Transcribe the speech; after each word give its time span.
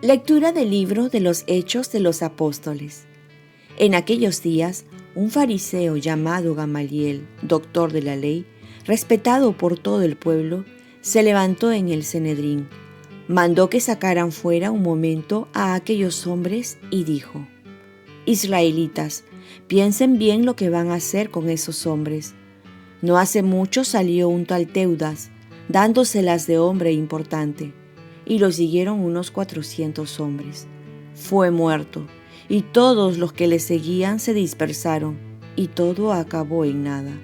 Lectura 0.00 0.52
del 0.52 0.70
libro 0.70 1.08
de 1.08 1.18
los 1.18 1.42
Hechos 1.48 1.90
de 1.90 1.98
los 1.98 2.22
Apóstoles. 2.22 3.04
En 3.78 3.96
aquellos 3.96 4.42
días, 4.42 4.84
un 5.16 5.28
fariseo 5.28 5.96
llamado 5.96 6.54
Gamaliel, 6.54 7.26
doctor 7.42 7.92
de 7.92 8.02
la 8.02 8.14
ley, 8.14 8.46
respetado 8.86 9.56
por 9.56 9.76
todo 9.76 10.02
el 10.02 10.16
pueblo, 10.16 10.64
se 11.00 11.24
levantó 11.24 11.72
en 11.72 11.88
el 11.88 12.04
Cenedrín, 12.04 12.68
mandó 13.26 13.68
que 13.68 13.80
sacaran 13.80 14.30
fuera 14.30 14.70
un 14.70 14.82
momento 14.82 15.48
a 15.52 15.74
aquellos 15.74 16.28
hombres 16.28 16.78
y 16.92 17.02
dijo, 17.02 17.48
Israelitas, 18.28 19.24
piensen 19.68 20.18
bien 20.18 20.44
lo 20.44 20.54
que 20.54 20.68
van 20.68 20.90
a 20.90 20.96
hacer 20.96 21.30
con 21.30 21.48
esos 21.48 21.86
hombres. 21.86 22.34
No 23.00 23.16
hace 23.16 23.42
mucho 23.42 23.84
salió 23.84 24.28
un 24.28 24.44
tal 24.44 24.66
Teudas, 24.68 25.30
dándoselas 25.70 26.46
de 26.46 26.58
hombre 26.58 26.92
importante 26.92 27.72
y 28.26 28.38
lo 28.38 28.52
siguieron 28.52 29.00
unos 29.00 29.30
cuatrocientos 29.30 30.20
hombres. 30.20 30.66
Fue 31.14 31.50
muerto, 31.50 32.06
y 32.50 32.60
todos 32.60 33.16
los 33.16 33.32
que 33.32 33.46
le 33.46 33.60
seguían 33.60 34.20
se 34.20 34.34
dispersaron, 34.34 35.16
y 35.56 35.68
todo 35.68 36.12
acabó 36.12 36.66
en 36.66 36.84
nada. 36.84 37.18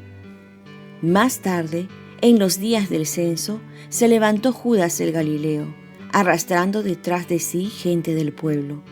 Más 1.02 1.41
tarde, 1.41 1.87
en 2.23 2.38
los 2.38 2.59
días 2.59 2.88
del 2.88 3.05
censo, 3.05 3.60
se 3.91 4.09
levantó 4.09 4.52
Judas 4.52 4.98
el 5.01 5.12
Galileo, 5.12 5.66
arrastrando 6.12 6.82
detrás 6.82 7.29
de 7.29 7.38
sí 7.38 7.66
gente 7.66 8.15
del 8.15 8.32
pueblo. 8.32 8.82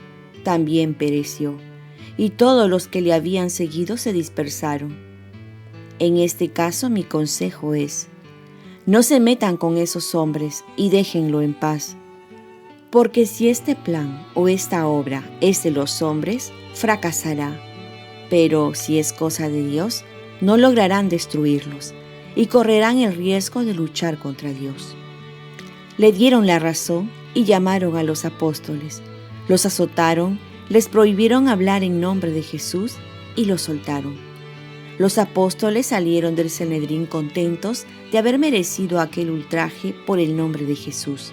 También 0.44 0.92
pereció, 0.92 1.56
y 2.16 2.30
todos 2.30 2.68
los 2.68 2.88
que 2.88 3.00
le 3.00 3.12
habían 3.12 3.50
seguido 3.50 3.96
se 3.96 4.12
dispersaron. 4.12 4.96
En 5.98 6.16
este 6.16 6.48
caso 6.48 6.90
mi 6.90 7.04
consejo 7.04 7.74
es, 7.74 8.08
no 8.86 9.02
se 9.02 9.20
metan 9.20 9.56
con 9.56 9.76
esos 9.76 10.14
hombres 10.14 10.64
y 10.76 10.90
déjenlo 10.90 11.42
en 11.42 11.54
paz 11.54 11.96
porque 12.92 13.24
si 13.24 13.48
este 13.48 13.74
plan 13.74 14.22
o 14.34 14.48
esta 14.48 14.86
obra 14.86 15.24
es 15.40 15.62
de 15.62 15.70
los 15.70 16.02
hombres, 16.02 16.52
fracasará. 16.74 17.58
Pero 18.28 18.74
si 18.74 18.98
es 18.98 19.14
cosa 19.14 19.48
de 19.48 19.64
Dios, 19.64 20.04
no 20.42 20.58
lograrán 20.58 21.08
destruirlos 21.08 21.94
y 22.36 22.46
correrán 22.46 22.98
el 22.98 23.16
riesgo 23.16 23.64
de 23.64 23.72
luchar 23.72 24.18
contra 24.18 24.52
Dios. 24.52 24.94
Le 25.96 26.12
dieron 26.12 26.46
la 26.46 26.58
razón 26.58 27.10
y 27.32 27.44
llamaron 27.44 27.96
a 27.96 28.02
los 28.02 28.26
apóstoles. 28.26 29.00
Los 29.48 29.64
azotaron, 29.64 30.38
les 30.72 30.88
prohibieron 30.88 31.48
hablar 31.48 31.84
en 31.84 32.00
nombre 32.00 32.30
de 32.30 32.40
Jesús 32.40 32.94
y 33.36 33.44
los 33.44 33.60
soltaron. 33.60 34.16
Los 34.96 35.18
apóstoles 35.18 35.88
salieron 35.88 36.34
del 36.34 36.48
Cenedrín 36.48 37.04
contentos 37.04 37.84
de 38.10 38.16
haber 38.16 38.38
merecido 38.38 38.98
aquel 38.98 39.30
ultraje 39.30 39.94
por 40.06 40.18
el 40.18 40.34
nombre 40.34 40.64
de 40.64 40.74
Jesús. 40.74 41.32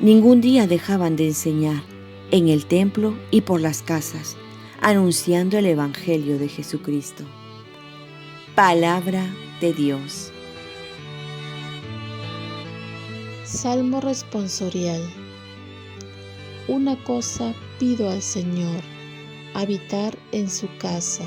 Ningún 0.00 0.40
día 0.40 0.66
dejaban 0.66 1.14
de 1.14 1.28
enseñar 1.28 1.84
en 2.32 2.48
el 2.48 2.66
templo 2.66 3.16
y 3.30 3.42
por 3.42 3.60
las 3.60 3.82
casas, 3.82 4.36
anunciando 4.80 5.56
el 5.56 5.66
Evangelio 5.66 6.36
de 6.36 6.48
Jesucristo. 6.48 7.22
Palabra 8.56 9.32
de 9.60 9.72
Dios. 9.72 10.32
Salmo 13.44 14.00
responsorial. 14.00 15.02
Una 16.66 16.96
cosa 17.04 17.54
pido 17.80 18.10
al 18.10 18.20
Señor, 18.20 18.82
habitar 19.54 20.14
en 20.32 20.50
su 20.50 20.68
casa. 20.76 21.24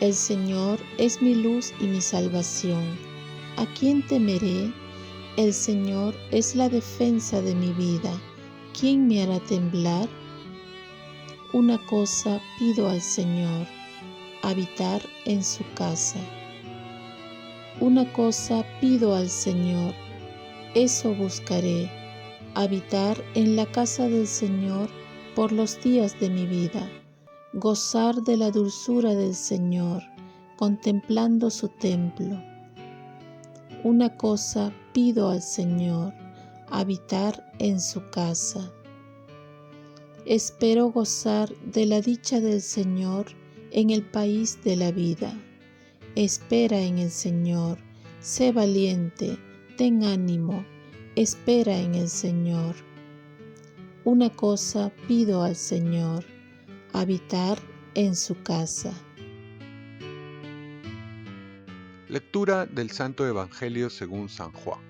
El 0.00 0.14
Señor 0.14 0.78
es 0.96 1.20
mi 1.20 1.34
luz 1.34 1.74
y 1.78 1.84
mi 1.84 2.00
salvación. 2.00 2.82
¿A 3.58 3.66
quién 3.78 4.06
temeré? 4.06 4.72
El 5.36 5.52
Señor 5.52 6.14
es 6.30 6.56
la 6.56 6.70
defensa 6.70 7.42
de 7.42 7.54
mi 7.54 7.74
vida. 7.74 8.10
¿Quién 8.72 9.06
me 9.06 9.22
hará 9.22 9.38
temblar? 9.40 10.08
Una 11.52 11.76
cosa 11.88 12.40
pido 12.58 12.88
al 12.88 13.02
Señor, 13.02 13.66
habitar 14.42 15.02
en 15.26 15.44
su 15.44 15.62
casa. 15.74 16.20
Una 17.80 18.10
cosa 18.14 18.64
pido 18.80 19.14
al 19.14 19.28
Señor, 19.28 19.92
eso 20.74 21.12
buscaré, 21.14 22.05
habitar 22.56 23.16
en 23.34 23.56
la 23.56 23.66
casa 23.66 24.08
del 24.08 24.26
Señor 24.26 24.90
por 25.34 25.52
los 25.52 25.80
días 25.82 26.18
de 26.18 26.30
mi 26.30 26.46
vida, 26.46 26.90
gozar 27.52 28.16
de 28.22 28.36
la 28.36 28.50
dulzura 28.50 29.14
del 29.14 29.34
Señor, 29.34 30.02
contemplando 30.56 31.50
su 31.50 31.68
templo 31.68 32.42
una 33.86 34.16
cosa 34.16 34.72
pido 34.92 35.30
al 35.30 35.40
Señor, 35.40 36.12
habitar 36.70 37.52
en 37.60 37.80
su 37.80 38.10
casa. 38.10 38.72
Espero 40.24 40.90
gozar 40.90 41.54
de 41.58 41.86
la 41.86 42.00
dicha 42.00 42.40
del 42.40 42.62
Señor 42.62 43.26
en 43.70 43.90
el 43.90 44.02
país 44.02 44.58
de 44.64 44.74
la 44.74 44.90
vida. 44.90 45.32
Espera 46.16 46.80
en 46.80 46.98
el 46.98 47.12
Señor, 47.12 47.78
sé 48.18 48.50
valiente, 48.50 49.38
ten 49.76 50.02
ánimo, 50.02 50.64
espera 51.16 51.78
en 51.78 51.94
el 51.94 52.10
Señor. 52.10 52.74
Una 54.04 54.28
cosa 54.28 54.92
pido 55.08 55.42
al 55.42 55.56
Señor, 55.56 56.26
habitar 56.92 57.58
en 57.94 58.14
su 58.14 58.42
casa. 58.42 58.92
Lectura 62.08 62.66
del 62.66 62.90
Santo 62.90 63.26
Evangelio 63.26 63.88
según 63.88 64.28
San 64.28 64.52
Juan. 64.52 64.80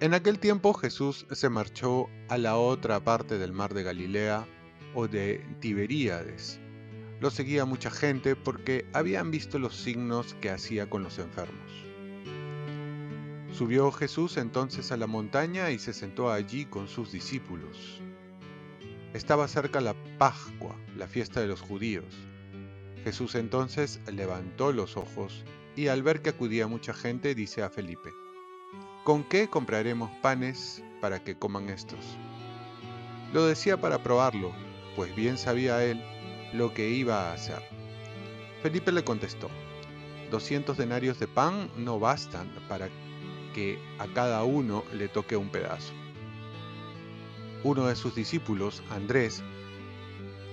En 0.00 0.12
aquel 0.12 0.38
tiempo 0.38 0.74
Jesús 0.74 1.26
se 1.32 1.48
marchó 1.48 2.10
a 2.28 2.36
la 2.36 2.58
otra 2.58 3.02
parte 3.02 3.38
del 3.38 3.52
mar 3.54 3.72
de 3.72 3.82
Galilea 3.82 4.46
o 4.94 5.08
de 5.08 5.42
Tiberíades. 5.60 6.60
Lo 7.20 7.30
seguía 7.30 7.64
mucha 7.64 7.90
gente 7.90 8.36
porque 8.36 8.84
habían 8.92 9.30
visto 9.30 9.58
los 9.58 9.74
signos 9.74 10.34
que 10.42 10.50
hacía 10.50 10.90
con 10.90 11.02
los 11.02 11.18
enfermos. 11.18 11.84
Subió 13.56 13.90
Jesús 13.92 14.36
entonces 14.36 14.92
a 14.92 14.96
la 14.96 15.06
montaña 15.06 15.70
y 15.70 15.78
se 15.78 15.92
sentó 15.92 16.30
allí 16.30 16.66
con 16.66 16.88
sus 16.88 17.12
discípulos. 17.12 18.00
Estaba 19.14 19.48
cerca 19.48 19.80
la 19.80 19.94
Pascua, 20.18 20.76
la 20.96 21.06
fiesta 21.06 21.40
de 21.40 21.46
los 21.46 21.60
judíos 21.60 22.04
Jesús 23.04 23.34
entonces 23.34 24.00
levantó 24.10 24.72
los 24.72 24.96
ojos 24.96 25.44
y 25.76 25.88
al 25.88 26.02
ver 26.02 26.22
que 26.22 26.30
acudía 26.30 26.66
mucha 26.66 26.94
gente 26.94 27.34
dice 27.34 27.62
a 27.62 27.68
Felipe, 27.68 28.10
¿con 29.04 29.24
qué 29.24 29.48
compraremos 29.48 30.10
panes 30.22 30.82
para 31.02 31.22
que 31.22 31.36
coman 31.36 31.68
estos? 31.68 32.00
Lo 33.34 33.44
decía 33.44 33.78
para 33.78 34.02
probarlo, 34.02 34.52
pues 34.96 35.14
bien 35.14 35.36
sabía 35.36 35.84
él 35.84 36.02
lo 36.54 36.72
que 36.72 36.88
iba 36.88 37.28
a 37.28 37.34
hacer. 37.34 37.62
Felipe 38.62 38.90
le 38.90 39.04
contestó, 39.04 39.50
200 40.30 40.78
denarios 40.78 41.18
de 41.18 41.28
pan 41.28 41.70
no 41.76 42.00
bastan 42.00 42.50
para 42.70 42.88
que 43.54 43.78
a 43.98 44.06
cada 44.08 44.44
uno 44.44 44.84
le 44.92 45.08
toque 45.08 45.36
un 45.36 45.48
pedazo. 45.48 45.94
Uno 47.62 47.86
de 47.86 47.96
sus 47.96 48.14
discípulos, 48.14 48.82
Andrés, 48.90 49.42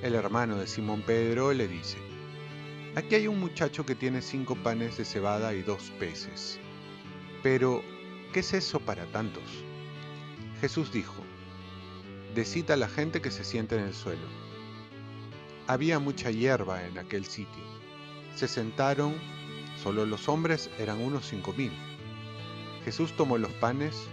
el 0.02 0.16
hermano 0.16 0.58
de 0.58 0.68
Simón 0.68 1.02
Pedro, 1.02 1.52
le 1.52 1.68
dice, 1.68 1.98
Aquí 2.96 3.16
hay 3.16 3.28
un 3.28 3.40
muchacho 3.40 3.86
que 3.86 3.96
tiene 3.96 4.22
cinco 4.22 4.56
panes 4.56 4.98
de 4.98 5.04
cebada 5.04 5.54
y 5.54 5.62
dos 5.62 5.92
peces. 6.00 6.60
Pero, 7.44 7.82
¿qué 8.32 8.42
es 8.42 8.54
eso 8.54 8.80
para 8.80 9.06
tantos? 9.08 9.44
Jesús 10.62 10.92
dijo, 10.94 11.22
Decita 12.36 12.76
a 12.76 12.78
la 12.78 12.88
gente 12.88 13.22
que 13.22 13.32
se 13.32 13.44
siente 13.44 13.76
en 13.76 13.84
el 13.84 13.94
suelo. 13.94 14.28
Había 15.68 16.00
mucha 16.00 16.32
hierba 16.32 16.86
en 16.86 16.98
aquel 16.98 17.26
sitio. 17.26 17.64
Se 18.36 18.48
sentaron, 18.48 19.16
solo 19.82 20.06
los 20.06 20.30
hombres 20.30 20.70
eran 20.80 21.02
unos 21.02 21.26
cinco 21.28 21.52
mil. 21.54 21.72
Jesús 22.86 23.14
tomó 23.16 23.38
los 23.38 23.52
panes, 23.54 24.08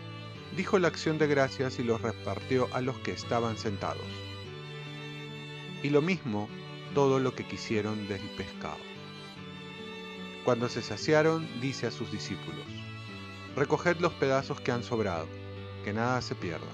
dijo 0.57 0.79
la 0.79 0.89
acción 0.89 1.19
de 1.19 1.27
gracias 1.27 1.79
y 1.79 1.85
los 1.85 2.01
repartió 2.03 2.69
a 2.73 2.81
los 2.81 2.99
que 2.99 3.13
estaban 3.13 3.57
sentados. 3.57 4.07
Y 5.83 5.91
lo 5.91 6.03
mismo 6.03 6.49
todo 6.95 7.19
lo 7.19 7.35
que 7.35 7.47
quisieron 7.47 8.09
del 8.09 8.23
pescado. 8.37 8.79
Cuando 10.45 10.69
se 10.69 10.83
saciaron, 10.83 11.47
dice 11.61 11.87
a 11.87 11.91
sus 11.91 12.11
discípulos, 12.11 12.65
Recoged 13.55 13.99
los 13.99 14.13
pedazos 14.15 14.61
que 14.61 14.73
han 14.73 14.83
sobrado, 14.83 15.27
que 15.85 15.93
nada 15.93 16.21
se 16.23 16.35
pierda. 16.35 16.67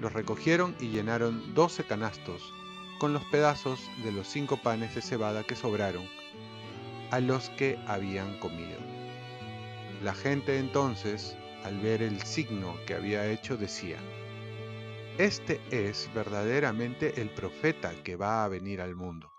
Los 0.00 0.12
recogieron 0.12 0.74
y 0.80 0.88
llenaron 0.88 1.54
doce 1.54 1.84
canastos 1.84 2.52
con 2.98 3.12
los 3.12 3.24
pedazos 3.24 3.80
de 4.02 4.12
los 4.12 4.28
cinco 4.28 4.56
panes 4.56 4.94
de 4.94 5.02
cebada 5.02 5.44
que 5.44 5.56
sobraron 5.56 6.08
a 7.10 7.20
los 7.20 7.50
que 7.50 7.78
habían 7.86 8.38
comido. 8.38 8.83
La 10.04 10.12
gente 10.12 10.58
entonces, 10.58 11.34
al 11.64 11.80
ver 11.80 12.02
el 12.02 12.20
signo 12.24 12.76
que 12.86 12.92
había 12.92 13.26
hecho, 13.26 13.56
decía, 13.56 13.96
este 15.16 15.62
es 15.70 16.10
verdaderamente 16.14 17.22
el 17.22 17.30
profeta 17.30 17.90
que 18.02 18.14
va 18.14 18.44
a 18.44 18.48
venir 18.48 18.82
al 18.82 18.94
mundo. 18.94 19.32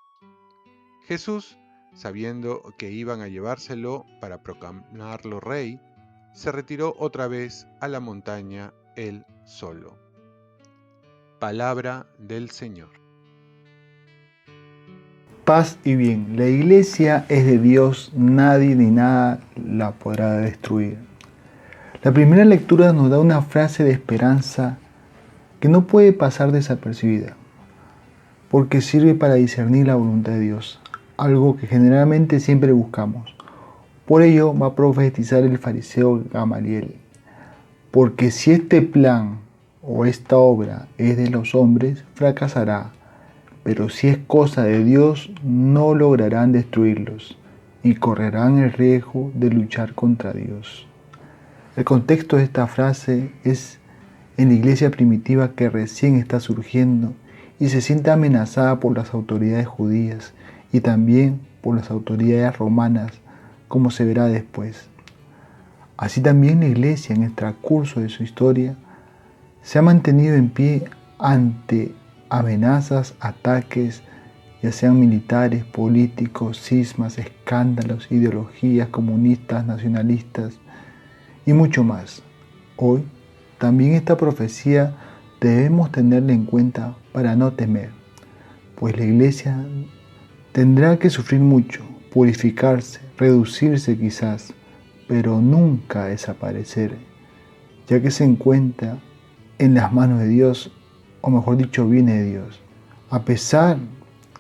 Jesús, 1.04 1.56
sabiendo 1.94 2.64
que 2.80 2.90
iban 2.90 3.22
a 3.22 3.28
llevárselo 3.28 4.08
para 4.20 4.42
proclamarlo 4.42 5.40
rey, 5.40 5.80
se 6.34 6.52
retiró 6.52 6.96
otra 6.98 7.28
vez 7.28 7.68
a 7.80 7.88
la 7.88 8.00
montaña 8.00 8.74
él 8.96 9.24
solo. 9.46 10.00
Palabra 11.38 12.08
del 12.18 12.50
Señor. 12.50 13.05
Paz 15.46 15.78
y 15.84 15.96
bien. 15.96 16.38
La 16.38 16.48
iglesia 16.48 17.28
es 17.30 17.46
de 17.46 17.60
Dios, 17.60 18.12
nadie 18.16 18.76
ni 18.76 18.90
nada 18.90 19.42
la 19.56 19.92
podrá 19.92 20.38
destruir. 20.38 20.98
La 22.02 22.12
primera 22.12 22.44
lectura 22.46 22.94
nos 22.94 23.12
da 23.12 23.20
una 23.20 23.44
frase 23.44 23.84
de 23.84 23.92
esperanza 23.92 24.80
que 25.60 25.70
no 25.70 25.86
puede 25.86 26.14
pasar 26.14 26.52
desapercibida, 26.52 27.36
porque 28.50 28.82
sirve 28.82 29.14
para 29.14 29.36
discernir 29.36 29.86
la 29.86 29.94
voluntad 29.94 30.32
de 30.32 30.40
Dios, 30.40 30.82
algo 31.16 31.58
que 31.58 31.68
generalmente 31.68 32.40
siempre 32.40 32.72
buscamos. 32.72 33.36
Por 34.08 34.24
ello 34.24 34.58
va 34.58 34.68
a 34.68 34.76
profetizar 34.76 35.44
el 35.44 35.60
fariseo 35.60 36.24
Gamaliel, 36.34 36.96
porque 37.92 38.32
si 38.32 38.50
este 38.50 38.82
plan 38.82 39.42
o 39.84 40.08
esta 40.08 40.38
obra 40.38 40.88
es 40.98 41.18
de 41.18 41.30
los 41.30 41.54
hombres, 41.54 42.04
fracasará, 42.16 42.94
pero 43.66 43.90
si 43.90 44.10
es 44.10 44.20
cosa 44.28 44.62
de 44.62 44.84
Dios, 44.84 45.32
no 45.44 45.96
lograrán 45.96 46.52
destruirlos 46.52 47.36
y 47.82 47.96
correrán 47.96 48.60
el 48.60 48.72
riesgo 48.72 49.32
de 49.34 49.50
luchar 49.50 49.96
contra 49.96 50.34
Dios. 50.34 50.86
El 51.76 51.84
contexto 51.84 52.38
de 52.38 52.44
esta 52.44 52.68
frase 52.68 53.32
es 53.44 53.80
en 54.38 54.50
la 54.50 54.54
iglesia 54.54 54.92
primitiva 54.92 55.54
que 55.56 55.72
recién 55.72 56.18
está 56.18 56.40
surgiendo 56.40 57.16
y 57.60 57.70
se 57.70 57.82
siente 57.82 58.12
amenazada 58.12 58.80
por 58.80 58.96
las 58.96 59.16
autoridades 59.16 59.66
judías 59.66 60.36
y 60.72 60.82
también 60.82 61.42
por 61.62 61.76
las 61.76 61.90
autoridades 61.90 62.56
romanas, 62.60 63.14
como 63.68 63.90
se 63.90 64.06
verá 64.06 64.28
después. 64.28 64.90
Así 65.98 66.22
también 66.22 66.60
la 66.60 66.68
iglesia 66.68 67.16
en 67.16 67.24
el 67.24 67.34
transcurso 67.34 68.00
de 68.00 68.10
su 68.10 68.22
historia 68.22 68.76
se 69.64 69.80
ha 69.80 69.82
mantenido 69.82 70.36
en 70.36 70.50
pie 70.50 70.84
ante 71.18 71.96
amenazas, 72.40 73.16
ataques, 73.20 74.04
ya 74.62 74.72
sean 74.72 75.00
militares, 75.00 75.64
políticos, 75.64 76.60
cismas, 76.60 77.18
escándalos, 77.18 78.12
ideologías 78.12 78.90
comunistas, 78.90 79.66
nacionalistas 79.66 80.60
y 81.46 81.54
mucho 81.54 81.84
más. 81.84 82.24
Hoy 82.78 83.04
también 83.58 83.94
esta 83.94 84.18
profecía 84.18 84.96
debemos 85.40 85.92
tenerla 85.92 86.34
en 86.34 86.46
cuenta 86.46 86.96
para 87.14 87.36
no 87.36 87.54
temer, 87.54 87.92
pues 88.76 88.98
la 88.98 89.06
iglesia 89.06 89.66
tendrá 90.52 90.98
que 90.98 91.10
sufrir 91.10 91.42
mucho, 91.42 91.84
purificarse, 92.12 93.00
reducirse 93.18 93.98
quizás, 93.98 94.54
pero 95.08 95.40
nunca 95.42 96.06
desaparecer, 96.06 96.98
ya 97.88 98.02
que 98.02 98.12
se 98.12 98.24
encuentra 98.24 98.98
en 99.58 99.76
las 99.76 99.94
manos 99.94 100.20
de 100.20 100.28
Dios, 100.28 100.72
o 101.26 101.32
mejor 101.32 101.58
dicho, 101.58 101.88
viene 101.88 102.14
de 102.14 102.30
Dios, 102.30 102.60
a 103.10 103.24
pesar 103.24 103.78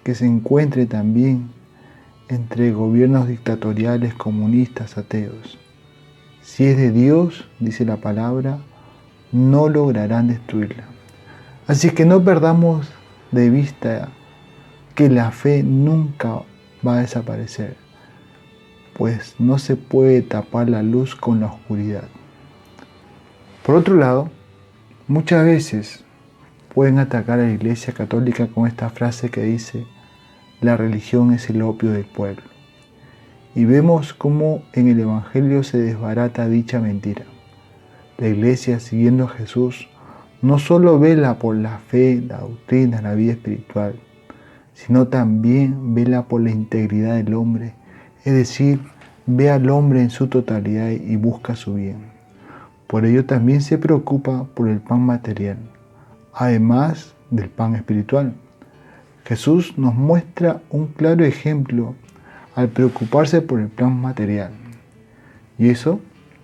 que 0.04 0.14
se 0.14 0.28
encuentre 0.28 0.86
también 0.86 1.50
entre 2.30 2.74
gobiernos 2.74 3.28
dictatoriales, 3.28 4.14
comunistas, 4.14 4.96
ateos. 4.96 5.58
Si 6.44 6.64
es 6.64 6.78
de 6.78 6.92
Dios, 6.92 7.50
dice 7.60 7.86
la 7.86 7.98
palabra, 7.98 8.60
no 9.32 9.68
lograrán 9.68 10.28
destruirla. 10.28 10.84
Así 11.66 11.90
que 11.90 12.06
no 12.06 12.24
perdamos 12.24 12.88
de 13.32 13.50
vista 13.50 14.10
que 14.94 15.10
la 15.10 15.32
fe 15.32 15.64
nunca 15.64 16.42
va 16.88 16.98
a 16.98 17.02
desaparecer, 17.02 17.78
pues 18.94 19.34
no 19.40 19.58
se 19.58 19.76
puede 19.76 20.22
tapar 20.22 20.70
la 20.70 20.84
luz 20.84 21.16
con 21.16 21.40
la 21.40 21.48
oscuridad. 21.48 22.08
Por 23.66 23.74
otro 23.74 23.96
lado, 23.96 24.30
muchas 25.08 25.44
veces 25.44 26.05
pueden 26.75 27.00
atacar 27.00 27.39
a 27.39 27.44
la 27.44 27.54
Iglesia 27.54 27.94
Católica 27.94 28.48
con 28.48 28.68
esta 28.68 28.89
frase 28.89 29.30
que 29.30 29.42
dice, 29.44 29.86
la 30.60 30.75
religión 30.75 31.31
es 31.31 31.50
el 31.50 31.62
opio 31.62 31.92
del 31.92 32.04
pueblo. 32.04 32.44
Y 33.56 33.63
vemos 33.63 34.13
cómo 34.13 34.62
en 34.74 34.89
el 34.89 35.00
Evangelio 35.00 35.63
se 35.63 35.77
desbarata 35.77 36.50
dicha 36.50 36.81
mentira. 36.81 37.24
La 38.18 38.27
iglesia, 38.27 38.81
siguiendo 38.81 39.24
a 39.24 39.30
Jesús, 39.30 39.88
no 40.42 40.60
solo 40.60 41.00
vela 41.00 41.39
por 41.39 41.56
la 41.56 41.77
fe, 41.77 42.22
la 42.27 42.39
doctrina, 42.39 43.01
la 43.01 43.13
vida 43.13 43.31
espiritual, 43.31 43.95
sino 44.74 45.07
también 45.07 45.95
vela 45.95 46.24
por 46.24 46.42
la 46.42 46.51
integridad 46.51 47.16
del 47.16 47.36
hombre, 47.36 47.74
es 48.25 48.33
decir, 48.33 48.81
ve 49.25 49.50
al 49.50 49.69
hombre 49.69 50.01
en 50.01 50.10
su 50.10 50.27
totalidad 50.27 50.89
y 50.89 51.16
busca 51.16 51.56
su 51.56 51.75
bien. 51.75 52.12
Por 52.88 53.06
ello 53.06 53.25
también 53.25 53.62
se 53.62 53.77
preocupa 53.77 54.44
por 54.54 54.68
el 54.68 54.80
pan 54.80 55.01
material, 55.01 55.57
además 56.36 57.16
del 57.32 57.50
pan 57.50 57.76
espiritual. 57.76 58.36
Jesús 59.24 59.78
nos 59.78 59.96
muestra 59.96 60.62
un 60.70 60.88
claro 60.88 61.26
ejemplo 61.26 61.96
al 62.54 62.70
preocuparse 62.70 63.42
por 63.42 63.60
el 63.60 63.70
plan 63.70 64.00
material. 64.00 64.52
Y 65.58 65.70
eso 65.70 66.00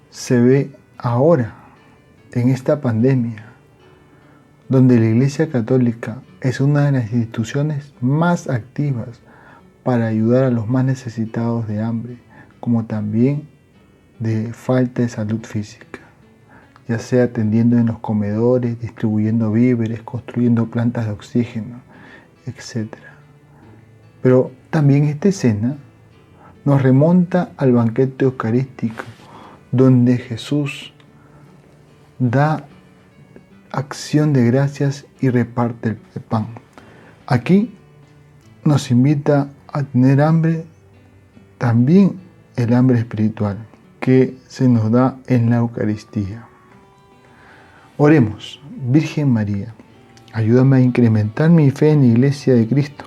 se 0.10 0.40
ve 0.40 0.72
ahora 0.98 1.56
en 2.32 2.50
esta 2.50 2.82
pandemia, 2.82 3.46
donde 4.70 5.00
la 5.00 5.06
Iglesia 5.06 5.50
Católica 5.50 6.22
es 6.42 6.60
una 6.60 6.86
de 6.86 6.94
las 6.94 7.12
instituciones 7.12 7.94
más 8.02 8.50
activas 8.50 9.22
para 9.84 10.08
ayudar 10.08 10.46
a 10.46 10.52
los 10.52 10.68
más 10.68 10.86
necesitados 10.86 11.68
de 11.68 11.82
hambre, 11.82 12.18
como 12.60 12.86
también 12.86 13.48
de 14.20 14.54
falta 14.54 15.02
de 15.02 15.10
salud 15.10 15.44
física, 15.44 16.00
ya 16.88 17.00
sea 17.00 17.26
atendiendo 17.26 17.78
en 17.78 17.88
los 17.88 18.00
comedores, 18.00 18.80
distribuyendo 18.80 19.52
víveres, 19.52 20.02
construyendo 20.02 20.68
plantas 20.68 21.06
de 21.06 21.12
oxígeno, 21.12 21.82
etc. 22.46 22.94
Pero 24.22 24.52
también 24.70 25.06
esta 25.06 25.30
escena 25.30 25.78
nos 26.66 26.82
remonta 26.82 27.52
al 27.58 27.74
banquete 27.74 28.26
eucarístico, 28.26 29.04
donde 29.72 30.18
Jesús 30.18 30.94
da 32.20 32.66
acción 33.72 34.34
de 34.34 34.46
gracias 34.46 35.06
y 35.20 35.30
reparte 35.30 35.90
el 35.90 36.22
pan. 36.22 36.48
Aquí 37.26 37.74
nos 38.64 38.92
invita 38.92 39.50
a 39.68 39.84
tener 39.84 40.22
hambre, 40.22 40.66
también 41.58 42.20
el 42.56 42.74
hambre 42.74 43.00
espiritual 43.00 43.58
que 44.00 44.38
se 44.48 44.68
nos 44.68 44.92
da 44.92 45.18
en 45.28 45.50
la 45.50 45.58
Eucaristía. 45.58 46.51
Oremos, 48.04 48.60
Virgen 48.88 49.32
María, 49.32 49.76
ayúdame 50.34 50.78
a 50.78 50.80
incrementar 50.80 51.52
mi 51.52 51.70
fe 51.70 51.92
en 51.92 52.02
la 52.02 52.08
Iglesia 52.08 52.56
de 52.56 52.68
Cristo 52.68 53.06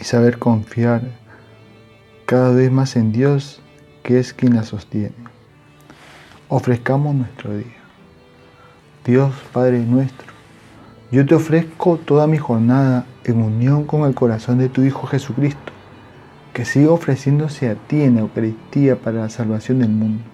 y 0.00 0.02
saber 0.02 0.40
confiar 0.40 1.02
cada 2.26 2.50
vez 2.50 2.72
más 2.72 2.96
en 2.96 3.12
Dios, 3.12 3.62
que 4.02 4.18
es 4.18 4.34
quien 4.34 4.56
la 4.56 4.64
sostiene 4.64 5.14
ofrezcamos 6.48 7.14
nuestro 7.14 7.56
día. 7.56 7.76
Dios 9.04 9.32
Padre 9.52 9.78
nuestro, 9.84 10.26
yo 11.12 11.24
te 11.24 11.36
ofrezco 11.36 11.96
toda 11.98 12.26
mi 12.26 12.38
jornada 12.38 13.06
en 13.22 13.40
unión 13.40 13.84
con 13.84 14.02
el 14.02 14.16
corazón 14.16 14.58
de 14.58 14.68
tu 14.68 14.82
Hijo 14.82 15.06
Jesucristo, 15.06 15.72
que 16.52 16.64
siga 16.64 16.90
ofreciéndose 16.90 17.70
a 17.70 17.76
ti 17.76 18.02
en 18.02 18.18
Eucaristía 18.18 18.96
para 18.96 19.20
la 19.20 19.28
salvación 19.28 19.78
del 19.78 19.90
mundo. 19.90 20.33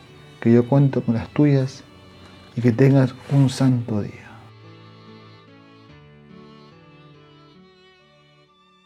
que 0.41 0.51
yo 0.51 0.67
cuento 0.67 1.01
con 1.01 1.15
las 1.15 1.29
tuyas 1.29 1.83
y 2.55 2.61
que 2.61 2.71
tengas 2.71 3.13
un 3.31 3.49
santo 3.49 4.01
día. 4.01 4.20